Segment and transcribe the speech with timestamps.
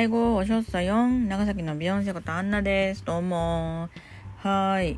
[0.00, 1.28] はい、ご、おしょっさよん。
[1.28, 3.04] 長崎のビヨンセことアンナです。
[3.04, 3.90] どうも。
[4.38, 4.92] はい。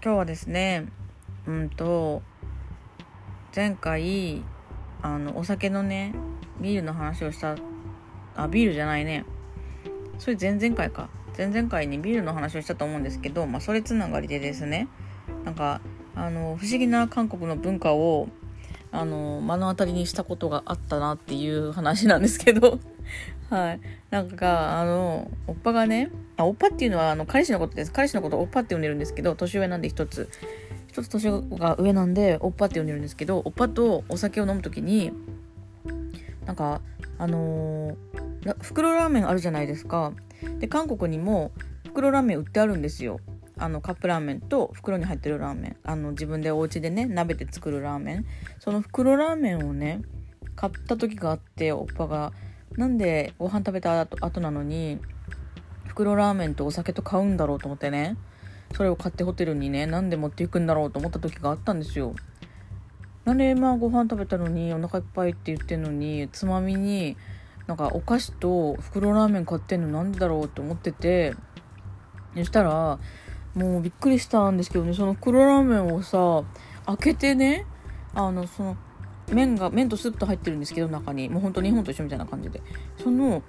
[0.00, 0.86] 今日はですね、
[1.48, 2.22] うんと、
[3.52, 4.44] 前回、
[5.02, 6.14] あの、お酒のね、
[6.60, 7.56] ビールの話をした、
[8.36, 9.24] あ、ビールじゃないね。
[10.20, 11.08] それ前々回か。
[11.36, 14.86] 前々回にビールの話をしたと思うんですけど、まあ、それつながりでですね、
[15.44, 15.80] なんか、
[16.14, 18.28] あの、不思議な韓国の文化を、
[18.92, 22.78] あの、目の当たりにしたことがあったなっていう話なんですけど
[23.50, 23.80] はい。
[24.10, 27.92] なんか、あの、おっぱがね、あ、おっぱっていうのは、あの、彼氏のことです。
[27.92, 30.28] 彼氏のことをおっぱって呼んでるんですけど、年上なんで一つ。
[30.88, 35.12] 一つ年が上なんで、おっぱって呼んでるんですけど、おっぱとお酒を飲むときに、
[36.44, 36.80] なんか、
[37.18, 40.12] あのー、袋ラーメンあるじゃないですか。
[40.58, 41.52] で、韓国にも
[41.84, 43.20] 袋ラーメン売ってあるんですよ。
[43.58, 45.76] あのカップラーメンと袋に入ってるラーメン。
[45.82, 48.26] あの自分でお家でね鍋で作るラーメン。
[48.58, 50.02] その袋ラーメンをね
[50.54, 52.32] 買った時があっておっぱが
[52.76, 54.98] なんでご飯食べた後なのに
[55.86, 58.16] 袋ラーメンとお酒と買うんだろうと思ってね
[58.74, 62.14] それを買ってホテルにねなんで持っていくんだろうと思った時があったんですよ。
[63.24, 67.16] なんでまあご飯食べたのにお腹いっぱいって言ってんのにつまみに
[67.66, 71.34] なんかお菓子と袋ラーメン買ってんのなんでだろうって思ってて
[72.36, 73.00] そしたら
[73.56, 74.92] もうびっくりしたんですけどね。
[74.92, 76.44] その袋ラーメンをさ
[76.84, 77.66] 開けてね
[78.14, 78.76] あのその
[79.32, 81.28] 麺が麺とスープと入ってるんですけど中に。
[81.28, 82.62] もうほんと日本と一緒みたいな感じで。
[83.02, 83.42] その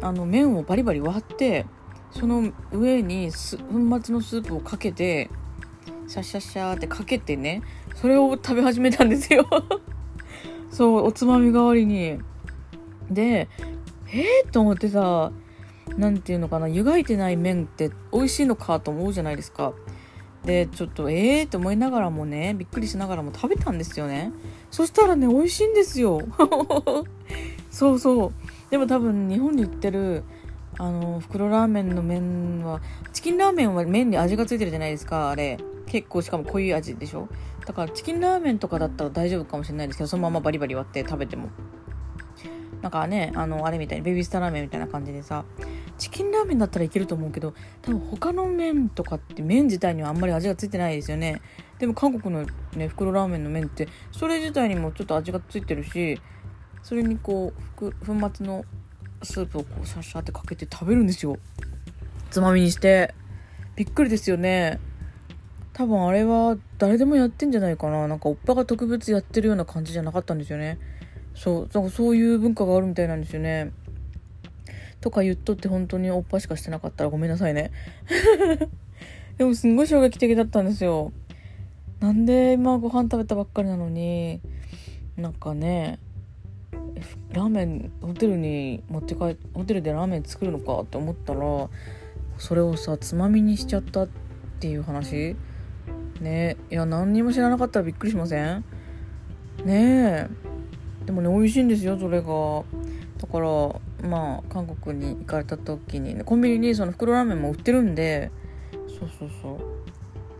[0.00, 1.66] あの麺をバリバリ割って
[2.12, 5.28] その上に粉末のスープをかけて
[6.06, 7.62] シャシャシャってかけてね
[7.96, 9.46] それを食べ始めたんですよ。
[10.70, 12.18] そうおつまみ代わりに。
[13.10, 13.48] で
[14.10, 15.32] えー、と思ってさ
[15.96, 19.72] 何て言うのかな湯がいてない麺って美味しいのかと思うじゃないですか。
[20.44, 24.32] でちょっとええー、って思いながらもねびっくりしながらも食べたんですよね。
[24.70, 26.20] そしたらね美味しいんですよ。
[27.70, 28.32] そうそう。
[28.70, 30.24] でも多分日本に売ってる
[30.78, 32.80] あの袋ラーメンの麺は
[33.12, 35.58] チキンラーメンは麺に味がついてるじゃないですかあれ。
[35.86, 37.28] 結構しかも濃い味でしょ。
[37.66, 41.48] だからチキンラーメンとかだったら大丈夫かもしれないですけどそのままバリバリ割って食べても。
[42.82, 45.44] なんかねあのあれみたいにベビースターラーメンみたいな感じでさ
[45.98, 51.42] チキンラーメンだったらいけると思うけど多分他の麺とかって麺自体にはあんまり味がついてないですよね。
[51.78, 56.20] でも韓国のね袋ラーメンの麺ってそれ自体にもちょっと味がついてるし
[56.82, 57.92] それにこう粉
[58.34, 58.64] 末の
[59.22, 61.36] スープをこうシャシャってかけて食べるんですよ。
[62.30, 63.14] つまみにして。
[63.78, 64.80] びっくりですよね。
[65.72, 68.08] 多分あれは誰でもやってんじゃないかな。
[68.08, 70.80] なんかおっぱが特別やってるような感じじゃなかったんですよね。
[71.36, 73.70] そうなんかそういう文化があるみたいなんですよね。
[75.00, 77.70] とか言っとって本当におっぱしかしてなかったらごめんなさいね。
[79.38, 81.12] でもすんごい衝撃的だったんですよ。
[82.00, 84.40] なんで今ご飯食べたばっかりなのに、
[85.16, 85.98] なんかね、
[87.32, 91.40] ラーメンホテルに持って帰ホテルでラーメン作るのかって思ったら
[92.38, 94.08] それをさつまみにしちゃったっ
[94.60, 95.36] ていう話
[96.20, 98.64] ねいや何にも知らなかったらびっくりしません？
[99.64, 100.28] ね
[101.04, 102.62] えでもね美味しいんですよそれが
[103.18, 103.48] だから
[104.02, 108.30] まあ韓国に行かれた時に、ね、コンビニにその袋ラーメンも売ってるんで
[108.86, 109.58] そうそうそ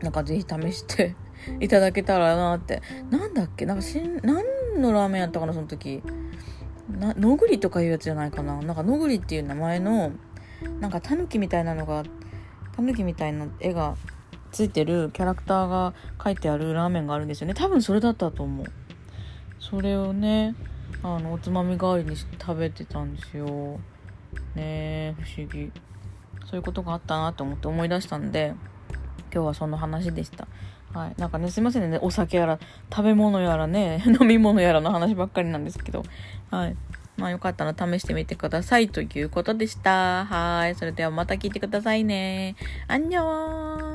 [0.01, 0.05] う。
[0.05, 1.17] なんかぜひ試して
[1.61, 2.83] いただけたらなって。
[3.11, 3.67] なんだっけ？
[3.67, 4.45] なんかしん何
[4.81, 6.03] のラーメンやったかなその時。
[6.89, 8.61] なのぐりとかいうやつじゃないかな。
[8.63, 10.13] なんかのぐりっていう名前の
[10.81, 12.05] なんかタヌキみたいなのが
[12.75, 13.97] タヌキみたいな絵が
[14.53, 17.55] ついてるキャラクターが書いてあるラーメンがあるんですよね。
[17.55, 18.67] 多分それだったと思う。
[19.61, 20.55] それをね
[21.03, 23.79] あのおつまみ代わりに食べてたんですよ。
[24.55, 25.71] ね不思議。
[26.45, 28.55] そういうことがあったなと思って思い出したんで
[29.33, 30.49] 今日はその話でした。
[30.93, 31.15] はい。
[31.19, 31.99] なんかねすいませんね。
[32.01, 32.59] お酒やら
[32.91, 36.05] 食べ物やらね 飲み物やらの話ばっかりなんですけど。
[36.51, 36.77] はい。
[37.17, 40.25] まあよかったら試してみてくださいということでした。
[40.25, 40.75] はい。
[40.75, 42.57] それではまた聞いてくださいね。
[42.87, 43.88] アンニョー